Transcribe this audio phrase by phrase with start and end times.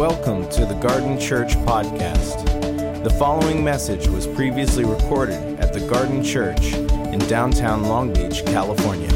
[0.00, 3.04] Welcome to the Garden Church Podcast.
[3.04, 9.10] The following message was previously recorded at the Garden Church in downtown Long Beach, California.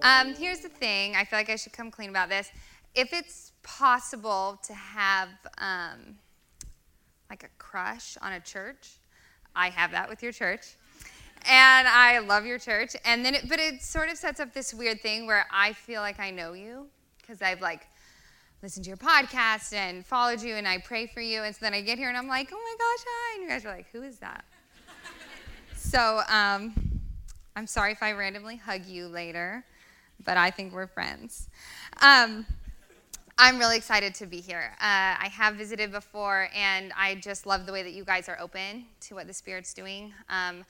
[0.00, 1.14] Um, here's the thing.
[1.14, 2.50] I feel like I should come clean about this.
[2.94, 6.16] If it's possible to have um,
[7.28, 8.92] like a crush on a church,
[9.54, 10.76] I have that with your church,
[11.48, 12.96] and I love your church.
[13.04, 16.00] And then, it, but it sort of sets up this weird thing where I feel
[16.00, 16.86] like I know you
[17.20, 17.86] because I've like
[18.62, 21.42] listened to your podcast and followed you, and I pray for you.
[21.42, 23.34] And so then I get here and I'm like, oh my gosh, hi!
[23.34, 24.44] And you guys are like, who is that?
[25.76, 27.00] so um,
[27.56, 29.64] I'm sorry if I randomly hug you later
[30.24, 31.48] but I think we're friends.
[32.00, 32.46] Um,
[33.38, 34.72] I'm really excited to be here.
[34.74, 38.38] Uh, I have visited before, and I just love the way that you guys are
[38.38, 40.12] open to what the Spirit's doing.
[40.28, 40.64] Um,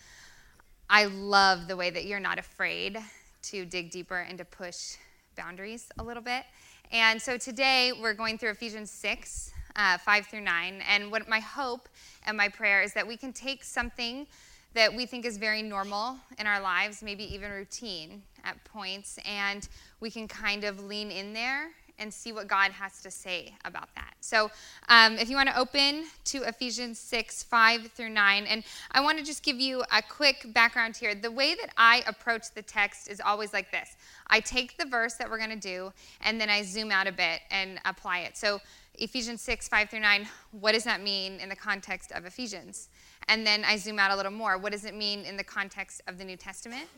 [0.95, 2.98] I love the way that you're not afraid
[3.44, 4.97] to dig deeper and to push
[5.39, 6.44] boundaries a little bit.
[6.92, 10.83] And so today we're going through Ephesians 6, uh, 5 through 9.
[10.86, 11.89] And what my hope
[12.27, 14.27] and my prayer is that we can take something
[14.75, 19.69] that we think is very normal in our lives, maybe even routine at points, and
[20.00, 21.70] we can kind of lean in there
[22.03, 24.14] and see what God has to say about that.
[24.20, 24.50] So,
[24.89, 29.19] um, if you want to open to Ephesians 6 5 through 9, and I want
[29.19, 31.14] to just give you a quick background here.
[31.14, 35.14] The way that I approach the text is always like this I take the verse
[35.14, 38.36] that we're going to do, and then I zoom out a bit and apply it.
[38.36, 38.61] So,
[38.95, 40.28] Ephesians 6 5 through 9,
[40.61, 42.89] what does that mean in the context of Ephesians?
[43.28, 44.58] And then I zoom out a little more.
[44.58, 46.89] What does it mean in the context of the New Testament?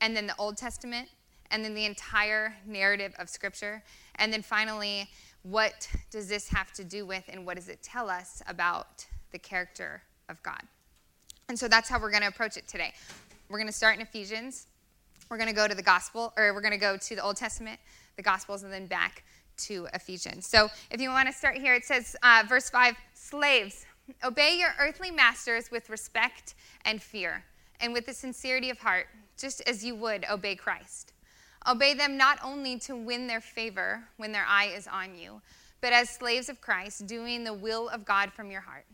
[0.00, 1.08] And then the Old Testament?
[1.50, 3.82] And then the entire narrative of Scripture?
[4.16, 5.08] And then finally,
[5.42, 9.38] what does this have to do with and what does it tell us about the
[9.38, 10.62] character of God?
[11.48, 12.92] And so that's how we're going to approach it today.
[13.48, 14.66] We're going to start in Ephesians.
[15.28, 17.36] We're going to go to the gospel, or we're going to go to the Old
[17.36, 17.80] Testament,
[18.16, 19.24] the gospels, and then back
[19.58, 20.46] to Ephesians.
[20.46, 23.86] So if you want to start here, it says, uh, verse 5 Slaves,
[24.24, 26.54] obey your earthly masters with respect
[26.84, 27.44] and fear,
[27.80, 29.06] and with the sincerity of heart,
[29.38, 31.11] just as you would obey Christ.
[31.68, 35.40] Obey them not only to win their favor when their eye is on you,
[35.80, 38.86] but as slaves of Christ, doing the will of God from your heart.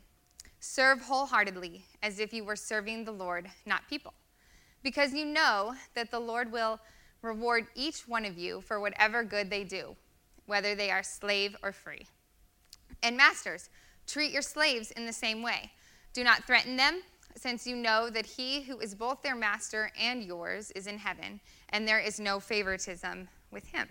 [0.61, 4.13] Serve wholeheartedly as if you were serving the Lord, not people,
[4.83, 6.81] because you know that the Lord will
[7.23, 9.97] reward each one of you for whatever good they do,
[10.47, 12.07] whether they are slave or free.
[13.03, 13.71] And masters,
[14.07, 15.71] treat your slaves in the same way.
[16.13, 17.03] Do not threaten them
[17.37, 21.41] since you know that he who is both their master and yours is in heaven,
[21.71, 23.89] and there is no favoritism with him.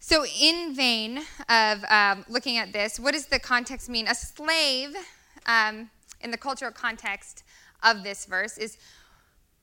[0.00, 4.06] So, in vein of um, looking at this, what does the context mean?
[4.06, 4.94] A slave,
[5.46, 5.90] um,
[6.20, 7.42] in the cultural context
[7.82, 8.78] of this verse, is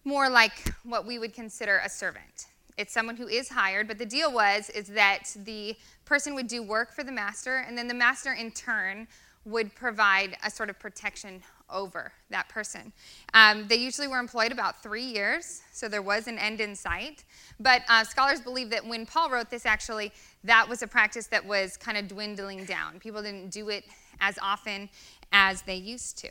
[0.03, 2.47] more like what we would consider a servant.
[2.77, 6.61] It's someone who is hired, but the deal was is that the person would do
[6.61, 9.07] work for the master, and then the master in turn
[9.45, 12.91] would provide a sort of protection over that person.
[13.33, 17.23] Um, they usually were employed about three years, so there was an end in sight.
[17.59, 20.11] But uh, scholars believe that when Paul wrote this, actually,
[20.43, 22.99] that was a practice that was kind of dwindling down.
[22.99, 23.85] People didn't do it
[24.19, 24.89] as often
[25.31, 26.29] as they used to.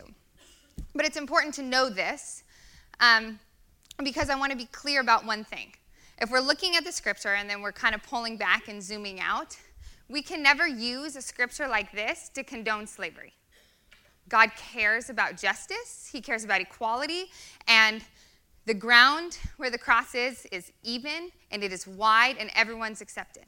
[0.95, 2.45] But it's important to know this
[3.01, 3.39] um,
[4.03, 5.73] because I want to be clear about one thing.
[6.21, 9.21] If we're looking at the scripture and then we're kind of pulling back and zooming
[9.21, 9.57] out,
[10.09, 13.33] we can never use a scripture like this to condone slavery.
[14.29, 17.27] God cares about justice, He cares about equality,
[17.69, 18.03] and
[18.67, 23.45] the ground where the cross is is even and it is wide and everyone's accepted.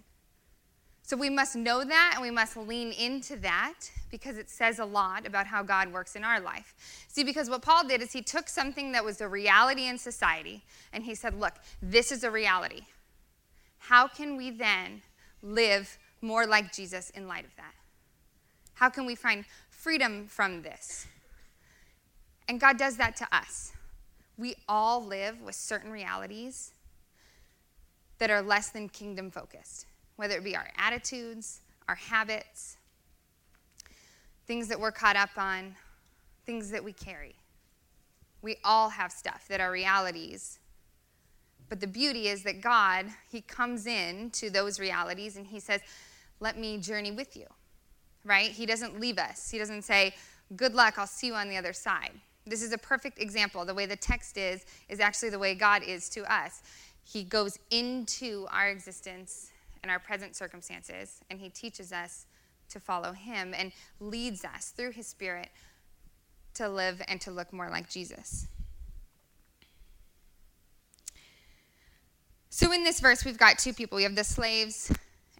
[1.02, 3.74] So we must know that and we must lean into that
[4.10, 6.74] because it says a lot about how God works in our life.
[7.06, 10.64] See, because what Paul did is he took something that was a reality in society
[10.92, 12.82] and he said, Look, this is a reality.
[13.78, 15.02] How can we then
[15.42, 17.74] live more like Jesus in light of that?
[18.74, 21.06] How can we find freedom from this?
[22.48, 23.72] And God does that to us.
[24.38, 26.72] We all live with certain realities
[28.18, 29.86] that are less than kingdom focused,
[30.16, 32.76] whether it be our attitudes, our habits,
[34.46, 35.74] things that we're caught up on,
[36.44, 37.34] things that we carry.
[38.42, 40.58] We all have stuff that are realities.
[41.68, 45.80] But the beauty is that God, He comes in to those realities and He says,
[46.40, 47.46] Let me journey with you,
[48.24, 48.50] right?
[48.50, 49.50] He doesn't leave us.
[49.50, 50.14] He doesn't say,
[50.54, 52.12] Good luck, I'll see you on the other side.
[52.46, 53.64] This is a perfect example.
[53.64, 56.62] The way the text is, is actually the way God is to us.
[57.02, 59.50] He goes into our existence
[59.82, 62.26] and our present circumstances, and He teaches us
[62.70, 65.48] to follow him and leads us through his spirit
[66.54, 68.46] to live and to look more like Jesus.
[72.48, 74.90] So, in this verse, we've got two people we have the slaves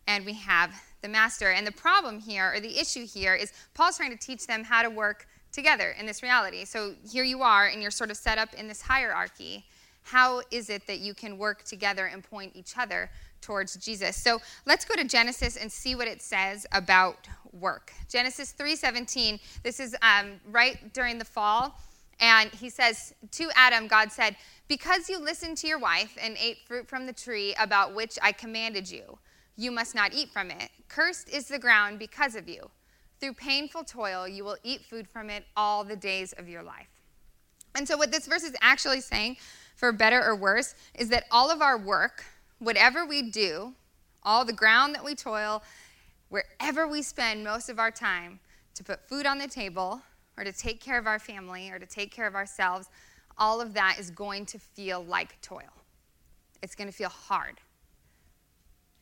[0.06, 1.50] and we have the master.
[1.50, 4.82] And the problem here, or the issue here, is Paul's trying to teach them how
[4.82, 6.64] to work together in this reality.
[6.64, 9.64] So, here you are, and you're sort of set up in this hierarchy.
[10.02, 13.10] How is it that you can work together and point each other
[13.40, 14.16] towards Jesus?
[14.16, 17.92] So, let's go to Genesis and see what it says about work.
[18.08, 19.40] Genesis 3:17.
[19.62, 21.80] This is um, right during the fall,
[22.20, 24.36] and he says to Adam, God said,
[24.68, 28.32] "Because you listened to your wife and ate fruit from the tree about which I
[28.32, 29.18] commanded you,
[29.56, 30.70] you must not eat from it.
[30.88, 32.70] Cursed is the ground because of you.
[33.20, 36.88] Through painful toil, you will eat food from it all the days of your life."
[37.74, 39.36] And so, what this verse is actually saying,
[39.74, 42.24] for better or worse, is that all of our work,
[42.58, 43.74] whatever we do,
[44.22, 45.62] all the ground that we toil,
[46.28, 48.40] wherever we spend most of our time
[48.74, 50.02] to put food on the table
[50.36, 52.88] or to take care of our family or to take care of ourselves,
[53.38, 55.72] all of that is going to feel like toil.
[56.62, 57.60] It's going to feel hard.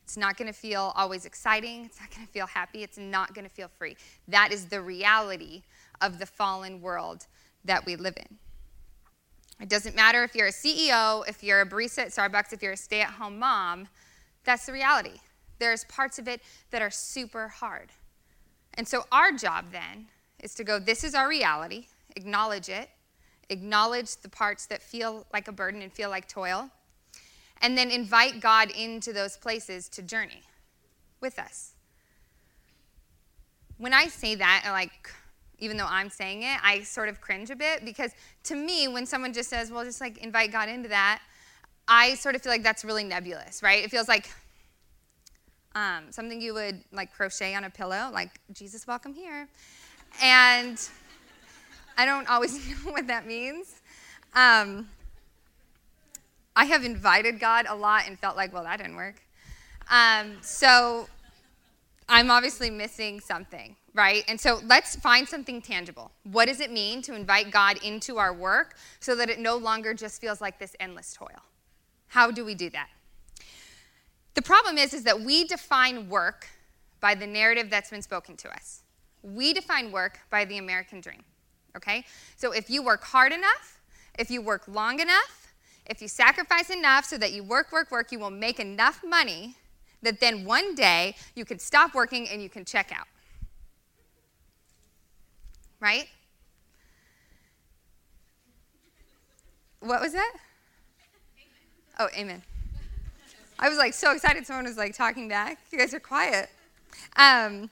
[0.05, 1.83] It's not going to feel always exciting.
[1.85, 2.83] It's not going to feel happy.
[2.83, 3.97] It's not going to feel free.
[4.27, 5.63] That is the reality
[5.99, 7.25] of the fallen world
[7.63, 8.37] that we live in.
[9.59, 12.73] It doesn't matter if you're a CEO, if you're a barista at Starbucks, if you're
[12.73, 13.87] a stay at home mom,
[14.43, 15.21] that's the reality.
[15.57, 17.89] There's parts of it that are super hard.
[18.75, 20.05] And so our job then
[20.39, 22.89] is to go, this is our reality, acknowledge it,
[23.49, 26.69] acknowledge the parts that feel like a burden and feel like toil,
[27.65, 30.43] and then invite God into those places to journey
[31.19, 31.73] with us.
[33.79, 35.09] When I say that, like,
[35.57, 38.11] even though I'm saying it, I sort of cringe a bit because
[38.43, 41.23] to me, when someone just says, well, just like invite God into that,
[41.87, 43.83] I sort of feel like that's really nebulous, right?
[43.83, 44.29] It feels like
[45.73, 49.47] um, something you would like crochet on a pillow, like Jesus, welcome here.
[50.21, 50.79] And
[51.97, 52.53] I don't always
[52.85, 53.81] know what that means.
[54.35, 54.87] Um,
[56.55, 59.15] I have invited God a lot and felt like, well, that didn't work.
[59.89, 61.07] Um, so
[62.07, 64.23] I'm obviously missing something, right?
[64.27, 66.11] And so let's find something tangible.
[66.23, 69.93] What does it mean to invite God into our work so that it no longer
[69.93, 71.41] just feels like this endless toil?
[72.07, 72.89] How do we do that?
[74.35, 76.47] The problem is, is that we define work
[77.01, 78.81] by the narrative that's been spoken to us.
[79.23, 81.23] We define work by the American dream.
[81.75, 82.05] Okay?
[82.35, 83.81] So if you work hard enough,
[84.17, 85.44] if you work long enough,
[85.87, 89.55] if you sacrifice enough so that you work, work, work, you will make enough money
[90.01, 93.07] that then one day you can stop working and you can check out.
[95.79, 96.07] Right?
[99.79, 100.33] What was that?
[101.99, 102.41] Oh, amen.
[103.59, 105.59] I was like so excited someone was like talking back.
[105.71, 106.49] You guys are quiet.
[107.15, 107.69] Um,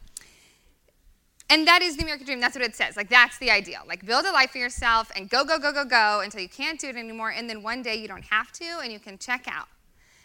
[1.54, 2.40] and that is the American dream.
[2.40, 2.98] That's what it says.
[2.98, 3.82] Like, that's the ideal.
[3.88, 6.80] Like, build a life for yourself and go, go, go, go, go until you can't
[6.80, 7.30] do it anymore.
[7.30, 9.68] And then one day you don't have to and you can check out.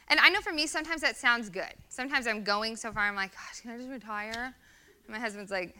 [0.09, 1.75] And I know for me, sometimes that sounds good.
[1.91, 4.55] Sometimes I'm going so far, I'm like, gosh, can I just retire?
[5.05, 5.77] And my husband's like,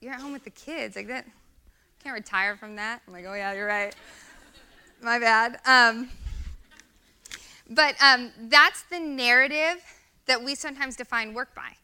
[0.00, 0.96] you're at home with the kids.
[0.96, 1.26] Like, that,
[2.02, 3.02] can't retire from that.
[3.06, 3.94] I'm like, oh, yeah, you're right.
[5.02, 5.58] My bad.
[5.66, 6.08] Um,
[7.68, 9.84] but um, that's the narrative
[10.24, 11.76] that we sometimes define work by.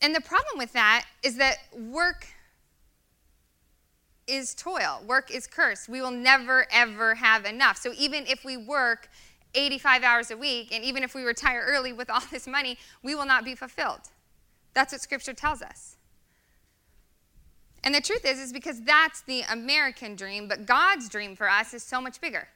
[0.00, 2.26] And the problem with that is that work
[4.26, 5.88] is toil, work is curse.
[5.88, 7.78] We will never, ever have enough.
[7.78, 9.08] So even if we work
[9.54, 13.14] 85 hours a week, and even if we retire early with all this money, we
[13.14, 14.00] will not be fulfilled.
[14.74, 15.96] That's what Scripture tells us.
[17.82, 21.72] And the truth is, is because that's the American dream, but God's dream for us
[21.72, 22.48] is so much bigger.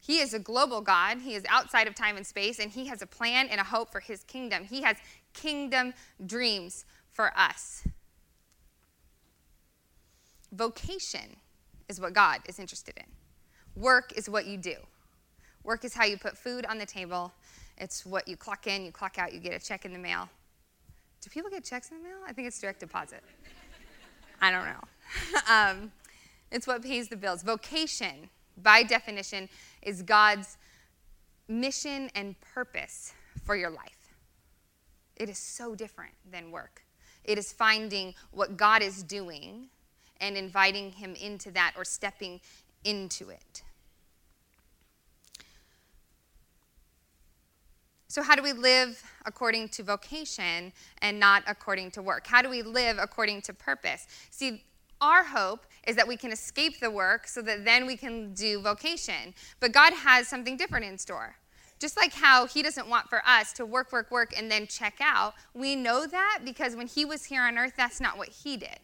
[0.00, 1.18] He is a global God.
[1.18, 3.92] He is outside of time and space, and He has a plan and a hope
[3.92, 4.64] for His kingdom.
[4.64, 4.96] He has
[5.32, 5.94] kingdom
[6.24, 7.86] dreams for us.
[10.52, 11.36] Vocation
[11.88, 13.06] is what God is interested in.
[13.80, 14.74] Work is what you do.
[15.62, 17.32] Work is how you put food on the table.
[17.78, 20.28] It's what you clock in, you clock out, you get a check in the mail.
[21.20, 22.18] Do people get checks in the mail?
[22.26, 23.22] I think it's direct deposit.
[24.40, 25.42] I don't know.
[25.52, 25.92] um,
[26.50, 27.42] it's what pays the bills.
[27.42, 28.30] Vocation
[28.62, 29.48] by definition,
[29.82, 30.56] is God's
[31.48, 33.12] mission and purpose
[33.44, 33.99] for your life.
[35.20, 36.82] It is so different than work.
[37.24, 39.68] It is finding what God is doing
[40.18, 42.40] and inviting Him into that or stepping
[42.84, 43.62] into it.
[48.08, 50.72] So, how do we live according to vocation
[51.02, 52.26] and not according to work?
[52.26, 54.06] How do we live according to purpose?
[54.30, 54.64] See,
[55.02, 58.62] our hope is that we can escape the work so that then we can do
[58.62, 59.34] vocation.
[59.60, 61.36] But God has something different in store.
[61.80, 64.98] Just like how He doesn't want for us to work, work, work, and then check
[65.00, 68.56] out, we know that because when He was here on earth, that's not what He
[68.56, 68.78] did.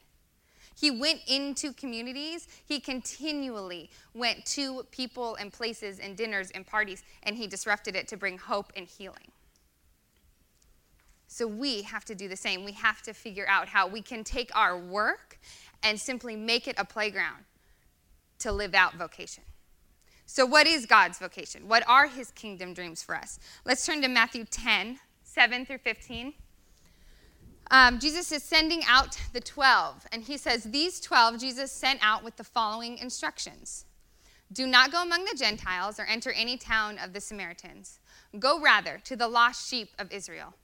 [0.78, 2.48] He went into communities.
[2.66, 8.06] He continually went to people and places and dinners and parties, and he disrupted it
[8.08, 9.32] to bring hope and healing.
[11.28, 12.64] So we have to do the same.
[12.64, 15.38] We have to figure out how we can take our work
[15.82, 17.44] and simply make it a playground
[18.40, 19.44] to live out vocation.
[20.26, 21.68] So, what is God's vocation?
[21.68, 23.38] What are his kingdom dreams for us?
[23.64, 26.35] Let's turn to Matthew 10, 7 through 15.
[27.71, 32.25] Um, Jesus is sending out the 12, and he says, These 12 Jesus sent out
[32.25, 33.85] with the following instructions
[34.52, 38.00] Do not go among the Gentiles or enter any town of the Samaritans.
[38.38, 40.54] Go rather to the lost sheep of Israel.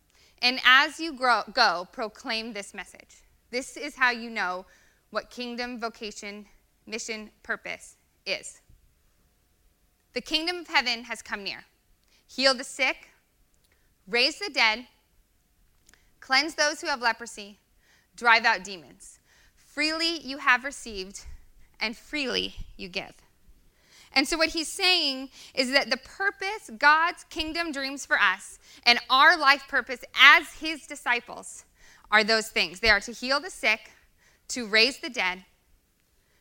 [0.42, 3.22] And as you grow, go, proclaim this message.
[3.52, 4.66] This is how you know
[5.10, 6.46] what kingdom, vocation,
[6.84, 8.60] mission, purpose is.
[10.14, 11.64] The kingdom of heaven has come near.
[12.26, 13.08] Heal the sick,
[14.06, 14.86] raise the dead,
[16.20, 17.58] cleanse those who have leprosy,
[18.16, 19.18] drive out demons.
[19.56, 21.24] Freely you have received,
[21.80, 23.14] and freely you give.
[24.14, 28.98] And so, what he's saying is that the purpose God's kingdom dreams for us and
[29.08, 31.64] our life purpose as his disciples
[32.10, 32.80] are those things.
[32.80, 33.90] They are to heal the sick,
[34.48, 35.44] to raise the dead,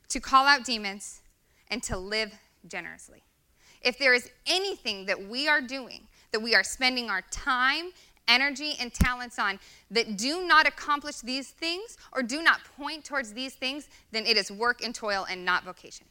[0.09, 1.21] to call out demons,
[1.69, 2.33] and to live
[2.67, 3.23] generously.
[3.81, 7.91] If there is anything that we are doing, that we are spending our time,
[8.27, 9.59] energy, and talents on
[9.89, 14.37] that do not accomplish these things or do not point towards these things, then it
[14.37, 16.05] is work and toil and not vocation.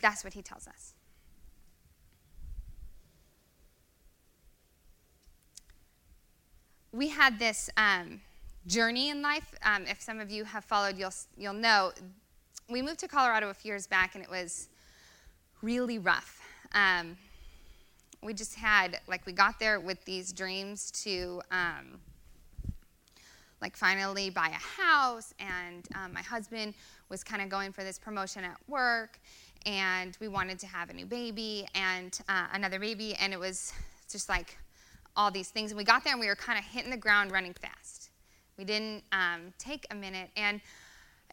[0.00, 0.94] That's what he tells us.
[6.92, 8.20] We had this um,
[8.66, 9.54] journey in life.
[9.62, 11.92] Um, if some of you have followed, you'll, you'll know.
[12.68, 14.68] We moved to Colorado a few years back, and it was
[15.62, 16.39] really rough.
[16.72, 17.16] Um,
[18.22, 22.00] we just had, like, we got there with these dreams to, um,
[23.60, 26.74] like, finally buy a house, and um, my husband
[27.08, 29.18] was kind of going for this promotion at work,
[29.66, 33.72] and we wanted to have a new baby and uh, another baby, and it was
[34.10, 34.58] just like
[35.16, 35.70] all these things.
[35.70, 38.10] And we got there and we were kind of hitting the ground running fast.
[38.56, 40.60] We didn't um, take a minute, and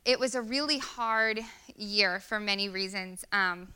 [0.06, 1.42] it was a really hard
[1.76, 3.26] year for many reasons.
[3.32, 3.74] Um,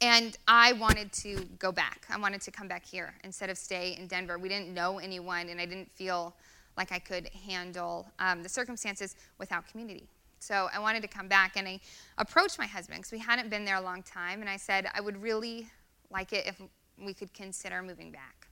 [0.00, 2.06] and I wanted to go back.
[2.10, 4.38] I wanted to come back here instead of stay in Denver.
[4.38, 6.34] We didn't know anyone, and I didn't feel
[6.76, 10.08] like I could handle um, the circumstances without community.
[10.38, 11.80] So I wanted to come back and I
[12.18, 14.40] approached my husband because we hadn't been there a long time.
[14.42, 15.66] And I said, I would really
[16.10, 16.60] like it if
[17.02, 18.48] we could consider moving back.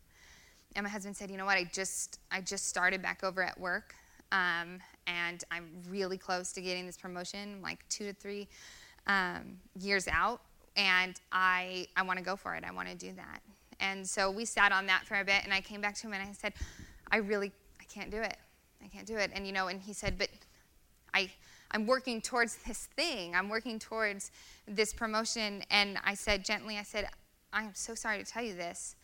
[0.75, 3.59] And my husband said, you know what, I just, I just started back over at
[3.61, 3.95] work.
[4.33, 8.49] Um, and I'm really close to getting this promotion, like two to three
[9.07, 10.41] um, years out.
[10.77, 12.65] And I, I want to go for it.
[12.65, 13.41] I want to do that.
[13.81, 15.45] And so we sat on that for a bit.
[15.45, 16.55] And I came back to him and I said,
[17.11, 18.37] I really, I can't do it.
[18.83, 19.31] I can't do it.
[19.35, 20.29] And, you know, and he said, but
[21.13, 21.31] I,
[21.71, 23.35] I'm working towards this thing.
[23.35, 24.31] I'm working towards
[24.67, 25.63] this promotion.
[25.71, 27.09] And I said gently, I said,
[27.53, 28.97] I'm so sorry to tell you this,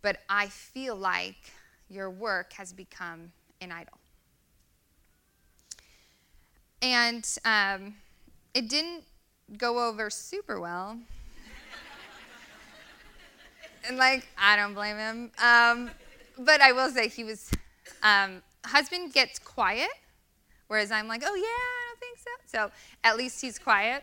[0.00, 1.52] but I feel like
[1.90, 3.98] your work has become an idol.
[6.80, 7.94] And um,
[8.54, 9.04] it didn't
[9.58, 10.98] go over super well.
[13.86, 15.30] and like, I don't blame him.
[15.42, 15.90] Um,
[16.38, 17.50] but I will say he was,
[18.02, 19.90] um, husband gets quiet,
[20.68, 22.30] whereas I'm like, oh yeah, I don't think so.
[22.46, 22.70] So
[23.04, 24.02] at least he's quiet.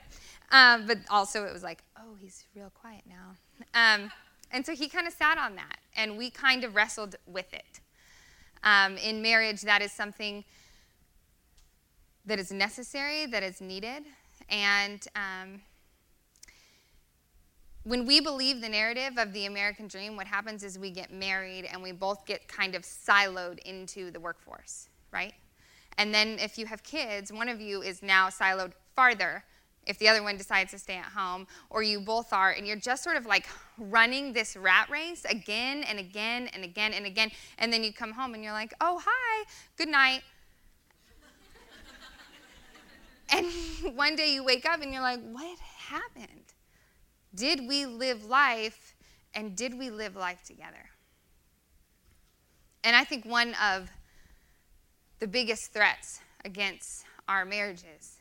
[0.51, 3.35] Um, but also it was like, oh, he's real quiet now.
[3.73, 4.11] Um,
[4.51, 7.81] and so he kind of sat on that, and we kind of wrestled with it.
[8.63, 10.43] Um, in marriage, that is something
[12.25, 14.03] that is necessary, that is needed.
[14.49, 15.61] And um,
[17.83, 21.65] when we believe the narrative of the American dream, what happens is we get married
[21.71, 25.33] and we both get kind of siloed into the workforce, right?
[25.97, 29.43] And then if you have kids, one of you is now siloed farther
[29.87, 32.75] if the other one decides to stay at home, or you both are, and you're
[32.75, 33.47] just sort of like
[33.79, 37.31] running this rat race again and again and again and again.
[37.57, 39.45] And then you come home and you're like, oh, hi,
[39.77, 40.21] good night.
[43.31, 43.45] And
[43.95, 46.53] one day you wake up and you're like, what happened?
[47.35, 48.95] Did we live life
[49.33, 50.89] and did we live life together?
[52.83, 53.89] And I think one of
[55.19, 58.17] the biggest threats against our marriages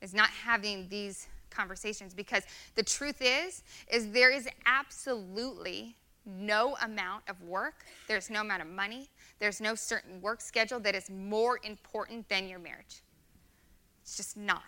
[0.00, 2.42] is not having these conversations because
[2.74, 5.94] the truth is is there is absolutely
[6.26, 9.08] no amount of work there's no amount of money
[9.38, 13.02] there's no certain work schedule that is more important than your marriage
[14.04, 14.62] it's just not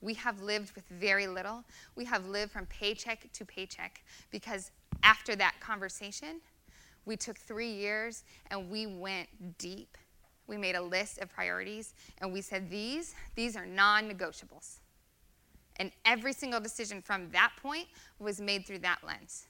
[0.00, 1.62] we have lived with very little
[1.94, 4.70] we have lived from paycheck to paycheck because
[5.02, 6.40] after that conversation
[7.06, 9.96] we took three years and we went deep.
[10.48, 14.78] we made a list of priorities and we said, these, these are non negotiables.
[15.76, 17.86] And every single decision from that point
[18.18, 19.46] was made through that lens.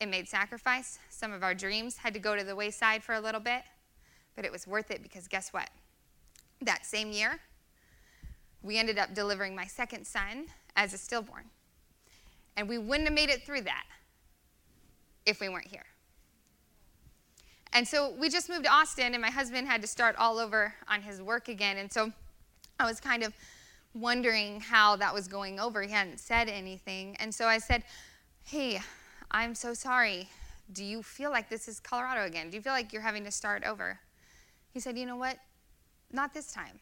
[0.00, 0.98] It made sacrifice.
[1.08, 3.62] Some of our dreams had to go to the wayside for a little bit,
[4.34, 5.70] but it was worth it because guess what?
[6.64, 7.40] That same year,
[8.62, 11.44] we ended up delivering my second son as a stillborn.
[12.56, 13.84] And we wouldn't have made it through that
[15.26, 15.84] if we weren't here.
[17.72, 20.74] And so we just moved to Austin, and my husband had to start all over
[20.88, 21.78] on his work again.
[21.78, 22.12] And so
[22.78, 23.32] I was kind of
[23.94, 25.82] wondering how that was going over.
[25.82, 27.16] He hadn't said anything.
[27.18, 27.84] And so I said,
[28.44, 28.80] Hey,
[29.30, 30.28] I'm so sorry.
[30.72, 32.50] Do you feel like this is Colorado again?
[32.50, 34.00] Do you feel like you're having to start over?
[34.72, 35.38] He said, You know what?
[36.12, 36.78] Not this time.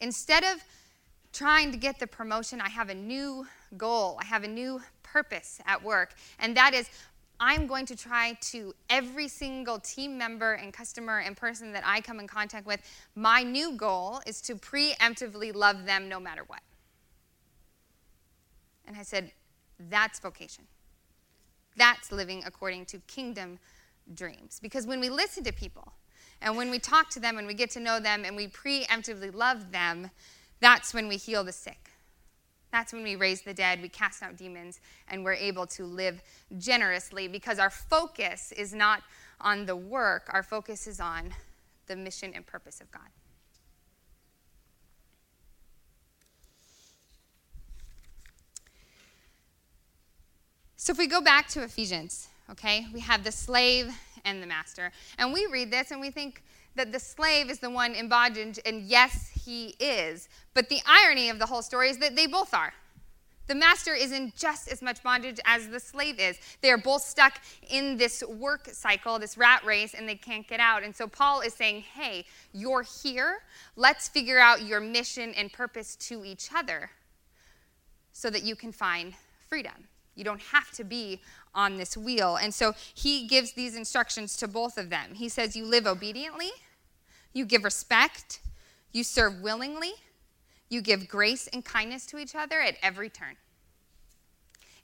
[0.00, 0.62] Instead of
[1.32, 4.18] trying to get the promotion, I have a new goal.
[4.20, 6.14] I have a new purpose at work.
[6.38, 6.90] And that is,
[7.38, 12.00] I'm going to try to, every single team member and customer and person that I
[12.00, 12.80] come in contact with,
[13.14, 16.60] my new goal is to preemptively love them no matter what.
[18.86, 19.32] And I said,
[19.90, 20.64] that's vocation.
[21.76, 23.58] That's living according to kingdom
[24.14, 24.58] dreams.
[24.60, 25.92] Because when we listen to people
[26.42, 29.34] and when we talk to them and we get to know them and we preemptively
[29.34, 30.10] love them,
[30.60, 31.90] that's when we heal the sick.
[32.72, 36.22] That's when we raise the dead, we cast out demons, and we're able to live
[36.58, 39.02] generously because our focus is not
[39.40, 41.34] on the work, our focus is on
[41.86, 43.02] the mission and purpose of God.
[50.76, 54.92] So if we go back to Ephesians, okay, we have the slave and the master.
[55.18, 56.42] And we read this and we think
[56.74, 60.28] that the slave is the one in bondage, and yes, he is.
[60.54, 62.72] But the irony of the whole story is that they both are.
[63.48, 66.38] The master is in just as much bondage as the slave is.
[66.60, 70.60] They are both stuck in this work cycle, this rat race, and they can't get
[70.60, 70.82] out.
[70.82, 73.40] And so Paul is saying, hey, you're here.
[73.76, 76.90] Let's figure out your mission and purpose to each other
[78.12, 79.14] so that you can find
[79.48, 79.88] freedom.
[80.14, 81.20] You don't have to be
[81.54, 82.36] on this wheel.
[82.36, 85.14] And so he gives these instructions to both of them.
[85.14, 86.50] He says, You live obediently,
[87.32, 88.40] you give respect,
[88.92, 89.92] you serve willingly,
[90.68, 93.36] you give grace and kindness to each other at every turn.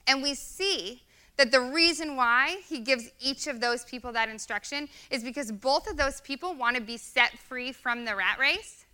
[0.07, 1.03] And we see
[1.37, 5.89] that the reason why he gives each of those people that instruction is because both
[5.89, 8.85] of those people want to be set free from the rat race.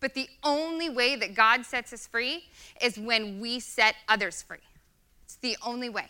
[0.00, 2.44] But the only way that God sets us free
[2.80, 4.58] is when we set others free.
[5.28, 6.06] It's the only way.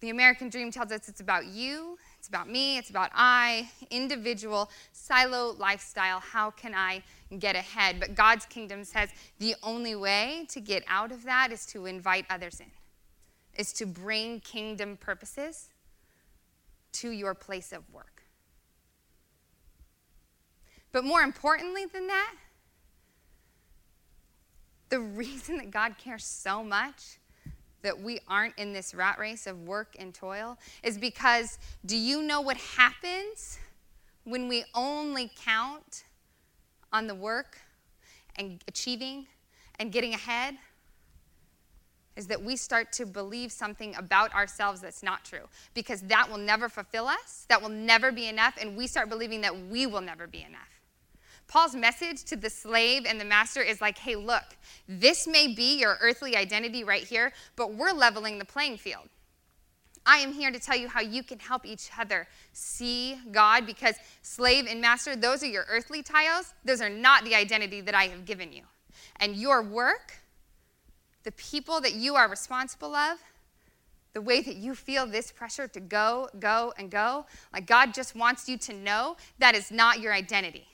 [0.00, 4.70] The American dream tells us it's about you, it's about me, it's about I, individual,
[4.92, 6.20] silo lifestyle.
[6.20, 7.02] How can I
[7.38, 8.00] get ahead?
[8.00, 9.10] But God's kingdom says
[9.40, 12.70] the only way to get out of that is to invite others in,
[13.58, 15.68] is to bring kingdom purposes
[16.92, 18.22] to your place of work.
[20.92, 22.34] But more importantly than that,
[24.90, 27.18] the reason that God cares so much
[27.82, 32.22] that we aren't in this rat race of work and toil is because do you
[32.22, 33.58] know what happens
[34.24, 36.04] when we only count
[36.92, 37.58] on the work
[38.36, 39.26] and achieving
[39.78, 40.56] and getting ahead?
[42.16, 46.38] Is that we start to believe something about ourselves that's not true because that will
[46.38, 50.02] never fulfill us, that will never be enough, and we start believing that we will
[50.02, 50.69] never be enough.
[51.50, 54.44] Paul's message to the slave and the master is like, hey, look,
[54.88, 59.08] this may be your earthly identity right here, but we're leveling the playing field.
[60.06, 63.96] I am here to tell you how you can help each other see God because
[64.22, 66.54] slave and master, those are your earthly titles.
[66.64, 68.62] Those are not the identity that I have given you.
[69.16, 70.18] And your work,
[71.24, 73.18] the people that you are responsible of,
[74.12, 78.14] the way that you feel this pressure to go, go, and go, like God just
[78.14, 80.68] wants you to know that is not your identity.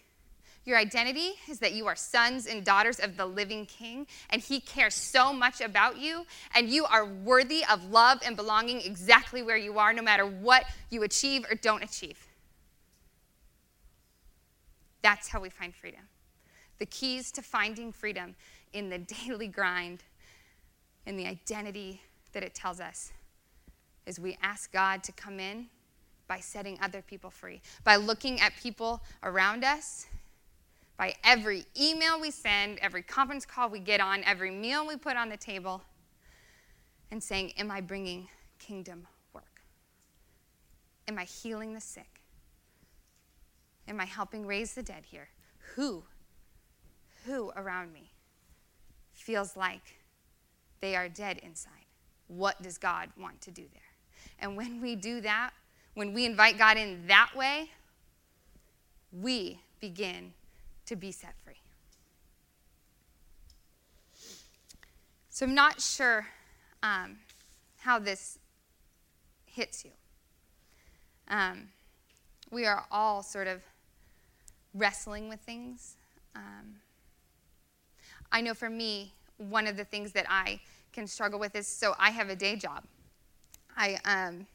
[0.67, 4.59] Your identity is that you are sons and daughters of the living King, and He
[4.59, 6.27] cares so much about you,
[6.57, 10.65] and you are worthy of love and belonging exactly where you are, no matter what
[10.91, 12.27] you achieve or don't achieve.
[15.03, 16.01] That's how we find freedom.
[16.79, 18.35] The keys to finding freedom
[18.73, 20.03] in the daily grind,
[21.07, 22.03] in the identity
[22.33, 23.13] that it tells us,
[24.05, 25.67] is we ask God to come in
[26.27, 30.07] by setting other people free, by looking at people around us
[30.97, 35.17] by every email we send, every conference call we get on, every meal we put
[35.17, 35.83] on the table,
[37.11, 38.29] and saying, Am I bringing
[38.59, 39.63] kingdom work?
[41.07, 42.23] Am I healing the sick?
[43.89, 45.29] Am I helping raise the dead here?
[45.75, 46.03] Who,
[47.25, 48.11] who around me
[49.13, 49.97] feels like
[50.81, 51.73] they are dead inside?
[52.29, 53.83] What does God want to do there?
[54.41, 55.51] And when we do that,
[55.95, 57.71] when we invite God in that way,
[59.13, 60.33] we begin
[60.87, 61.61] to be set free.
[65.29, 66.27] So I'm not sure
[66.83, 67.19] um,
[67.81, 68.39] how this
[69.45, 69.91] hits you.
[71.29, 71.69] Um,
[72.51, 73.63] we are all sort of
[74.73, 75.97] wrestling with things.
[76.35, 76.77] Um,
[78.33, 80.61] I know for me, one of the things that I
[80.93, 82.85] can struggle with is so I have a day job.
[83.77, 84.47] I um,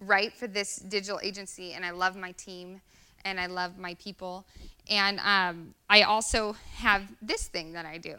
[0.00, 2.80] write for this digital agency, and I love my team
[3.24, 4.46] and I love my people.
[4.88, 8.14] And um, I also have this thing that I do.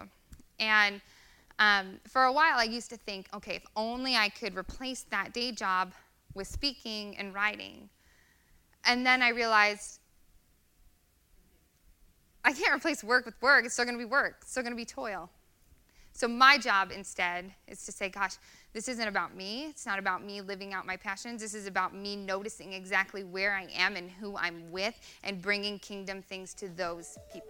[0.59, 1.01] And
[1.59, 5.33] um, for a while, I used to think, okay, if only I could replace that
[5.33, 5.93] day job
[6.33, 7.89] with speaking and writing.
[8.85, 9.99] And then I realized
[12.43, 13.65] I can't replace work with work.
[13.65, 15.29] It's still going to be work, it's still going to be toil.
[16.13, 18.38] So, my job instead is to say, gosh,
[18.74, 19.65] this isn't about me.
[19.65, 21.41] It's not about me living out my passions.
[21.41, 25.80] This is about me noticing exactly where I am and who I'm with and bringing
[25.80, 27.47] kingdom things to those people.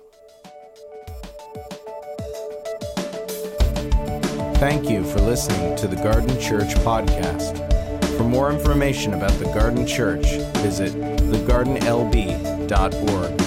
[4.55, 7.57] Thank you for listening to the Garden Church podcast.
[8.15, 13.40] For more information about the Garden Church, visit thegardenlb.org.